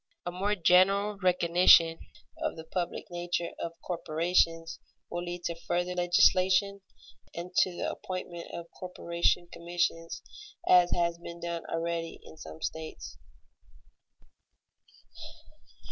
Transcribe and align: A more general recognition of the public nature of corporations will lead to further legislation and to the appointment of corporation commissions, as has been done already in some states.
A 0.25 0.31
more 0.31 0.55
general 0.55 1.19
recognition 1.19 1.99
of 2.39 2.55
the 2.55 2.63
public 2.63 3.05
nature 3.11 3.51
of 3.59 3.73
corporations 3.85 4.79
will 5.11 5.23
lead 5.23 5.43
to 5.43 5.53
further 5.53 5.93
legislation 5.93 6.81
and 7.35 7.53
to 7.57 7.69
the 7.77 7.91
appointment 7.91 8.49
of 8.51 8.65
corporation 8.71 9.47
commissions, 9.53 10.23
as 10.67 10.89
has 10.95 11.19
been 11.19 11.39
done 11.39 11.67
already 11.69 12.19
in 12.23 12.35
some 12.35 12.63
states. 12.63 13.19